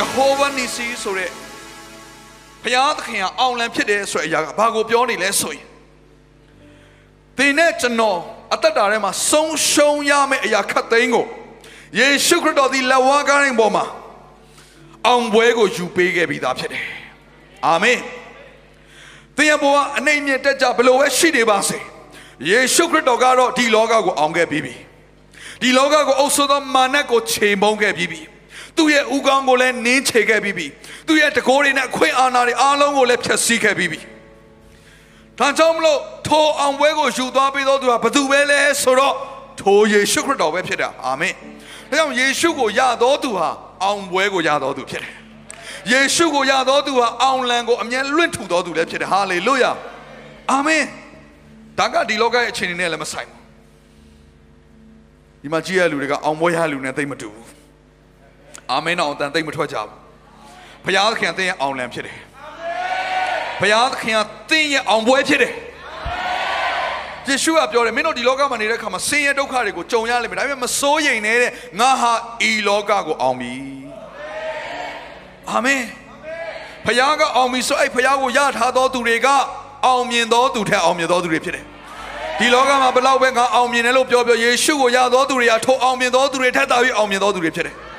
[0.00, 1.30] ဂျဟောဝါနီစီဆိုတဲ့
[2.62, 5.64] ဘုရားသခင်ကအောင်လံဖြစ်တယ်ဆိုတဲ့အရာကဘာကိုပြောနေလဲဆိုရင်
[7.36, 8.18] သင်နဲ့ကျွန်တော်
[8.54, 11.26] အသက်တာထဲမှာဆုံးရှုံးရမယ့်အရာခတ်သိမ်းကို
[11.98, 13.84] ယေရှုခရစ်တော်ဒီလက်ဝါးကားရင်ပေါ်မှာ
[15.06, 16.84] အောင်ပွဲကိုယူပေးခဲ့ပြီးသားဖြစ်တယ်
[17.66, 17.98] အာမင်
[19.36, 21.78] သင်ရဲ့ဘဝအနေမြင့်တက်ကြဘယ်လိုပဲရှိနေပါစေ
[22.50, 24.74] ယေရှုခရစ်တော်ကတော့ဒီလောကကိုအောင်ခဲ့ပြီးပြီ
[25.60, 28.20] ဒီလောကကိုအုပ်ဆိုးသောမာနကိုချိန်မုံခဲ့ပြီးပြီ
[28.80, 30.66] သူ့ရဲ့ဥကောင်းကိုလည်းနင်းချေခဲ့ပြီးပြီ
[31.06, 34.00] သူ့ရဲ့တကိုးတွေနဲ့အခွင့်အာဏာတွေအားလုံးကိုလည်းဖျက်ဆီးခဲ့ပြီးပြီ
[35.38, 39.14] ဒါကြောင့်မလို့ထိုအောင်ပွဲကိုယူသွားပြီးတော့သူကဘသူပဲလဲဆိုတော့
[39.60, 41.34] ထိုယေရှုခရစ်တော်ပဲဖြစ်တာအာမင်
[41.90, 43.48] ဒါကြောင့်ယေရှုကိုယတော်သူဟာ
[43.84, 45.14] အောင်ပွဲကိုယတော်သူဖြစ်တယ်
[45.92, 49.70] ယေရှုကိုယတော်သူဟာအောင်လံကိုအမြဲလွင့်ထူတော်သူလည်းဖြစ်တယ်ဟာလေလုယာ
[50.52, 50.84] အာမင်
[51.78, 53.40] ဒါကဒီလောကရဲ့အခြေအနေနဲ့လည်းမဆိုင်ဘူး
[55.42, 57.59] ဒီမှာကြည့်ရလူတွေကအောင်ပွဲရလူနဲ့သိမတူဘူး
[58.70, 59.90] အာမင်တော့အတန်သိမထွက်ကြဘူး
[60.84, 62.16] ဘုရားသခင်အသင်ရဲ့အောင်လံဖြစ်တယ်
[63.60, 65.52] ဘုရားသခင်ကသင်ရဲ့အောင်ပွဲဖြစ်တယ်
[67.28, 72.12] ယေရှုကပြောတယ်မင်းတို့ဒီလောကမှာနေတဲ့အခါမှာဆင်းရဲဒုက္ခတွေကိုကြုံရလိမ့်မယ်ဒါပေမဲ့မစိုးရိမ်နဲ့တဲ့ငါဟာ
[72.48, 73.54] ဤလောကကိုအောင်ပြီ
[75.50, 75.82] အာမင်
[76.86, 79.28] ဘုရားကအောင်ပြီဆိုအဲ့ဘုရားကိုယထားသောသူတွေက
[79.86, 81.64] အောင်မြင်သောသူထက်အောင်မြင်သောသူတွေဖြစ်တယ်
[82.38, 87.74] ဒီလောကမှာဘယ်လောက်ပဲငါအောင်မြင်တယ်လို့ပြောပြောယေရှုကိုယသောသူတွေကထိုအောင်မြင်သောသူတွေထက်သာပြီးအောင်မြင်သောသူတွေဖြစ်တယ်။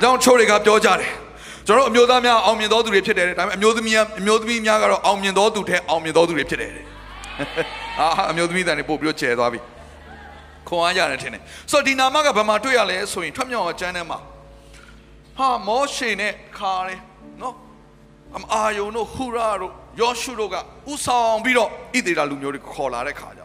[0.00, 1.10] ကြောင့်ချိုးတွေကပြောကြတယ်။
[1.66, 6.84] ကျွန်တော်တို့အမျိုးသားများအောင်မြင်သောသူတွေဖြစ်တယ်တဲ့ဒါပေမဲ့အမျိုးသမီးများအမျိုးသမီးများကတော့အောင်မြင်သောသူထက်အောင်မြင်သောသူတွေဖြစ်တယ်တဲ့။
[8.00, 9.60] အာအမျိုးသမီးတန်တွေပို့ပြီးတော့ကျဲသွားပြီ။
[10.68, 14.18] ခွန်အားရတယ်ထင်တယ်။ဆိုတော့ဒီနာမကဘာမှတွေ့ရလဲဆိုရင်ထွက်မြောက်အောင်ကျမ်းထဲမှာ
[15.38, 17.00] ဟာမောရှေနဲ့ခါတယ်
[17.42, 17.54] နော်
[18.36, 20.56] အမအာယုံတို့ဟူရာတို့ယောရှုတို့က
[20.92, 23.42] ဥဆောင်ပြီးတော့ဣသေလလူမျိုးတွေခေါ်လာတဲ့ခါကျ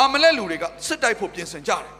[0.00, 1.90] အမလက်လူတွေကစစ်တိုက်ဖို့ပြင်ဆင်ကြတယ်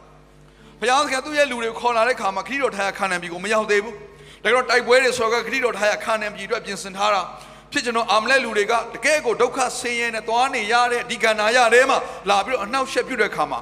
[0.80, 3.94] ဘုရားသခင်သူ့ရဲ့လူတွေကိုခေါ်လာတဲ့ခါမှာခရီးတော်ထားရခါနန်ပြည်ကိုမရောက်သေးဘူး
[4.42, 7.22] ဒါကြောင့်တိုက်ပွဲတွေဆိုတော့ခရီးတော်ထားရခါနန်ပြည်အတွက်ပြင်ဆင်ထားတာ
[7.72, 11.98] ဖြစ်ကျွန်တော်အာမလက်လူတွေကတကယ်ကိုဒုက္ခဆင်းရဲနဲ့သွားနေရတဲ့ဒီကန္နာရထဲမှာ
[12.30, 13.60] လာပြီးတော့အနှောက်အယှက်ပြုတဲ့ခါမှာ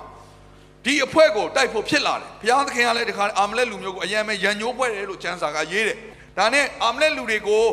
[0.85, 5.99] ဒီအဖွဲကိုတိုက်ဖို့ဖြစ်လာတယ်ဘုရားသခင်ကလည်းဒီခါအာမလက်လူမျိုးကိုအယံမဲ့ရန်ညိုးပွဲတယ်လို့ကျမ်းစာကရေးတယ်
[6.39, 7.65] ဒါနဲ့အာမလက်လူတွေကို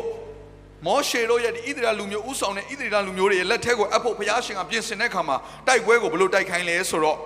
[0.86, 7.18] မောရှေတို့ရဲ့ဒီဣသရေလလူမျိုးဥဆောင်တဲ့ဣသရေလလူမျိုးတွေရဲ့လက်ထက်ကိုအပ်ဖို့ဘုရားရှင်ကပြင်ဆင်တဲ့ခါမှာတိုက်ပွဲကိုဘယ်လိုတိုက်ခိုင်းလဲဆိုတော့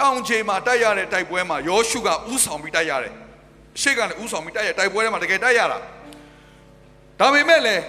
[0.00, 3.12] တောင်ခြေမှာတိုက်ရတဲ့တိုက်ပွဲမှာယောရှုကဥဆောင်ပြီးတိုက်ရတယ်
[3.80, 5.78] ရှေ့ကနေဥဆောင်ပြီးတိုက်ရတိုက်ပွဲထဲမှာတကယ်တိုက်ရတာ
[7.20, 7.82] ဒါပေမဲ့လည်း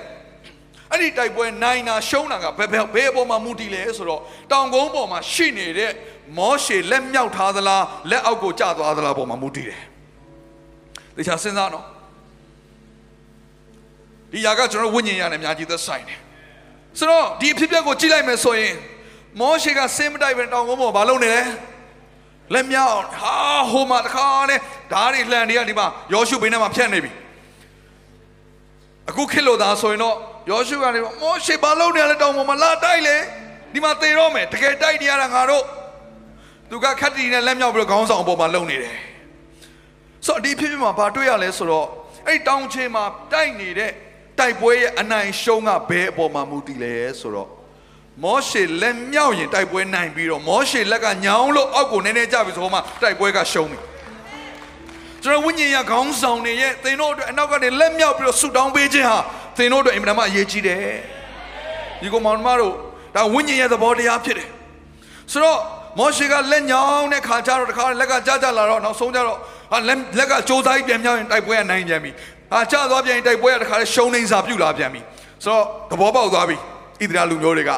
[0.92, 4.22] အဲ့ဒီတိုက်ပွဲနိုင်တာရှုံးတာကဘယ်ဘယ်ဘယ်အပေါ်မှာမူတည်လဲဆိုတော့
[4.52, 5.92] တောင်ကုန်းပေါ်မှာရှိနေတဲ့
[6.38, 9.82] မောရှေလက်မြောက်ထားသလားလက်အောက်ကိုကျသွားသလားပေါ်မှာမူတည်တယ်။
[11.16, 11.86] ဒါချာစဉ်းစားနော်
[14.32, 16.20] ဒီຢာကကျွန်တော်ဝိညာဉ်ရနဲ့အများကြီးသက်ဆိုင်တယ်
[17.00, 18.74] ဆိုတော့ဒီအဖြစ်အပျက်ကိုကြည့်လိုက်မယ်ဆိုရင်
[19.40, 21.42] မောရှေကစင်မတိုက်ပဲတောင်ကုန်းပေါ်မလုပ်နေလဲ
[22.54, 23.38] လက်မြောက်ဟာ
[23.72, 24.60] ဟိုမှာတခါနဲ့
[24.92, 27.12] ဓားတွေလှန်တွေကဒီမှာယောရှုဘိန်းထဲမှာဖြတ်နေပြီ
[29.10, 30.16] အခုခစ်လို့သားဆိုရင်တော့
[30.52, 33.18] ယောရှုကနေမောရှေဘာလုပ်နေလဲတောင်ပေါ်မှာလာတိုက်လေ
[33.74, 35.64] ဒီမှာသေတော့မယ်တကယ်တိုက်နေရတာငါတို့
[36.70, 38.96] သူကခတ်တီနဲ့လက်မြောက်ပြီးတော့ခေါင်းဆောင်အပေါ်မှာလုံနေတယ်
[40.26, 41.88] ဆိုတော့ဒီဖြစ်ဖြစ်မှာဘာတွေ့ရလဲဆိုတော့
[42.28, 43.04] အဲ့တောင်ချေမှာ
[43.34, 43.92] တိုက်နေတဲ့
[44.40, 47.50] တိုက်ပွဲရဲ့အနိုင်ရှုံးကဘယ်အပေါ်မှာမူတည်လဲဆိုတော့
[48.22, 53.78] မောရှေလက်မြောက်ရင်တိုက်ပွဲနိုင်ပြီးတော့မောရှေလက်ကညောင်းလို့အောက်ကိုနည်းနည်းကျပြီဆိုမှတိုက်ပွဲကရှုံးပြီ
[55.24, 59.18] ကျွန်တော်ဝိညာဉ်ရခေါင်းဆောင်နေရဲ့သင်တို့အတွက်အနောက်ကနေလက်မြောက်ပြီးတော့ဆူတောင်းပေးခြင်းဟာ
[59.58, 60.80] သင်တို့အတွက်အင်မတန်မှအရေးကြီးတယ်
[62.02, 62.74] ဒီကောင်မောင်နှမတို့
[63.16, 64.50] ဒါဝိညာဉ်ရဲ့သဘောတရားဖြစ်တယ်
[65.32, 65.60] ဆိုတော့
[66.00, 69.38] မောရှေကလက်ညောင်းတဲ့ခါကျတော့တခါလက်ကကြာကြာလာတော့နောက်ဆုံးကျတော့
[69.72, 72.12] ဟာလက်လက်ကကြိုးစားပြန်မြောက်ရင်တိုက်ပွဲကနိုင်ပြန်ပြီ
[72.52, 75.02] ဟာကျသွားပြန်တိုက်ပွဲကတခါလဲရှုံးနေစာပြုတ်လာပြန်ပြီ
[75.46, 77.72] ဆိုတော့သဘောပေါက်သွားပြီဣသရေလလူမျိုးတွေက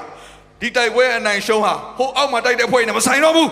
[0.62, 3.50] ဒီတိုက်ပွဲအနိုင်ရှုံးဟာဟိုအောက်မှာတိုက်တဲ့ဖွဲ့နဲ့မဆိုင်တော့ဘူး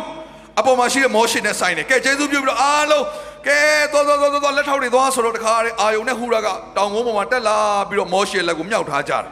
[0.60, 3.06] အပေါ်မှာရှိတဲ့မောရှေနဲ့ဆိုင်တယ်ကဲကျေးဇူးပြုပြီးတော့အားလုံး
[3.48, 3.60] ကဲ
[3.92, 6.48] သွားသွားသွားသွားလက်ထောက်တွေသွားဆိုတော့တခါလေအာယုံနဲ့ဟူရာက
[6.78, 7.58] တောင်ကုန်းပေါ်မှာတက်လာ
[7.90, 9.26] ပြီးတော့မောရှေလက်ကိုမြောက်ထားကြတယ်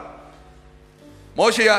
[1.38, 1.72] မောရှေက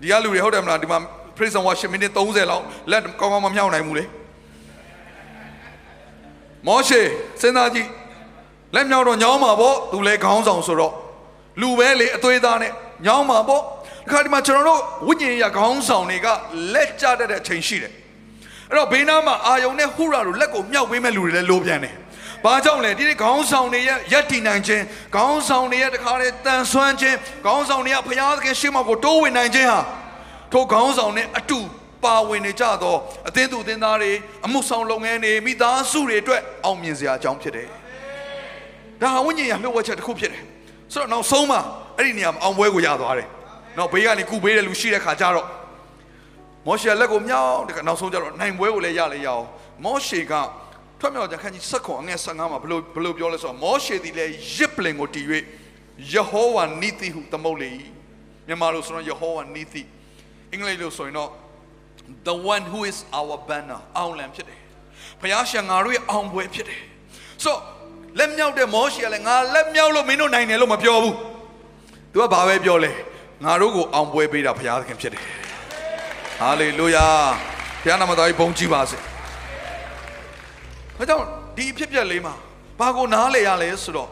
[0.00, 0.98] ဒီကလူတွေဟုတ်တယ်မလားဒီမှာ
[1.36, 4.04] praise and worship မိနစ်30လောက်လက်ကောင်းကောင်းမမြောက်နိုင်ဘူးလေ
[6.66, 7.00] မောရှေ
[7.40, 7.88] စဉ်းစားကြည့်
[8.74, 10.92] လက်မြောက်တော့ညောင်းမှာပေါ့သူလဲခေါင်းဆောင်ဆိုတော့
[11.60, 12.72] လူပဲလေအသွေးသားနဲ့
[13.06, 16.26] ညောင်းမှာပေါ့ဒီခါဒီမှာကျွန်တော်တို့ဝိညာဉ်ရခေါင်းဆောင်တွေက
[16.74, 17.92] လက်ကြတတ်တဲ့အချိန်ရှိတယ်
[18.70, 21.94] အဲ့တော့ဘေးနားမှာအာယုံနဲ့ဟူရာတို့လက်ကိုမြောက်ပေးမဲ့လူတွေလည်းလိုပြန်တယ်။
[22.44, 24.84] ဘာကြောင့်လဲဒီနေ့ခေါင်းဆောင်တွေရဲ့ယက်တီနိုင်ခြင်း
[25.14, 29.80] ခေါင်းဆောင်တွေရဲ့တခါလေတန်ဆွမ်းခြင်းခေါင်းဆောင်တွေကဘုရားသခင်ရှေ့မှာကိုတိုးဝင်နိုင်ခြင်းဟာ
[30.52, 31.58] ထိုခေါင်းဆောင်နဲ့အတူ
[32.04, 32.96] ပါဝင်နေကြသော
[33.28, 34.12] အသင်းသူအသင်းသားတွေ
[34.46, 37.66] အမှုဆောင်လုပ်ငန်းတွေမိသားစုတွေအတွက်အောင်မြင်စရာအကြောင်းဖြစ်တယ်။
[39.00, 40.42] ဒါဟာဝိညာဉ်ရလှုပ်ဝက်ချက်တစ်ခုဖြစ်တယ်။
[40.92, 41.60] ဆိုတော့နောက်ဆုံးမှာ
[41.98, 43.28] အဲ့ဒီနေရာမှာအောင်ပွဲကိုရသွားတယ်။
[43.78, 45.46] နောက်ဘေးကနေကုပေးတဲ့လူရှိတဲ့ခါကျတော့
[46.66, 49.44] မောရှေလက်ကိုမြောက်တဲ့ကနောက်ဆုံးကျတော့နိုင်ပွဲကိုလည်းရလေရအောင်
[49.84, 50.32] မောရှေက
[51.00, 55.26] ထွက်မြောက်ကြခန်းကြီးဆက်ခွန်အငယ်15မှာဘလို့ဘလို့ပြောလဲဆိုတော့မောရှေသည်လည်းရစ်ပလင်ကိုတည်၍
[56.12, 57.70] ယေဟောဝါနိတိဟုသမုတ်လေ၏
[58.46, 59.82] မြန်မာလိုဆိုတော့ယေဟောဝါနိတိ
[60.52, 61.30] အင်္ဂလိပ်လိုဆိုရင်တော့
[62.28, 64.60] the one who is our banner အောင်လံဖြစ်တယ်
[65.20, 66.80] ဘုရားရှင်ငါတို့ရဲ့အောင်ပွဲဖြစ်တယ်
[67.44, 67.52] so
[68.18, 71.14] လက်မြောက်တဲ့မောရှေကလည်းငါလက်မြောက်လို့မင်းတို့နိုင်တယ်လို့မပြောဘူး
[72.12, 72.90] तू ကဘာပဲပြောလဲ
[73.44, 75.22] ငါတို့ကိုအောင်ပွဲပေးတာဘုရားသခင်ဖြစ်တယ်
[76.40, 77.06] ဟာလေလုယာ
[77.82, 81.24] ဘုရားနာမတော်ကြီးဘုန်းကြီးပါစေဒါကြောင့်
[81.56, 82.34] ဒီအဖြစ်ပြက်လေးမှာ
[82.80, 84.08] ဘာကိုနားလေရလဲဆိုတော့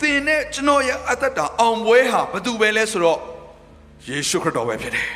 [0.00, 3.18] သင်နဲ့ကျွန်တော်ရဲ့အသက်တာအောင်ပွဲဟာဘာတူပဲလဲဆိုတော့
[4.08, 5.06] ယေရှုခရစ်တော်ပဲဖြစ်တယ်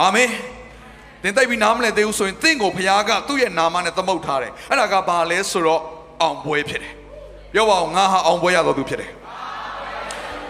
[0.00, 0.28] အာမင်
[1.22, 5.82] သင်တိုက်ပြီးနားမလဲသေးဘူးဆိုရင်သင်ကိုဘုရားကသူ့ရဲ့နာမနဲ့သမုတ်ထားတယ်အဲ့ဒါကဘာလဲဆိုတော့
[6.22, 6.94] အောင်ပွဲဖြစ်တယ်
[7.52, 9.10] ပြောပါဦးငါဟာအောင်ပွဲရတော်သူဖြစ်တယ်